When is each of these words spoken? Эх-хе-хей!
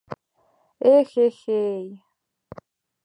Эх-хе-хей! 0.93 1.85